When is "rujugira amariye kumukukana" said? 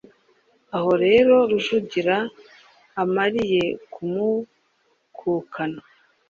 1.49-5.81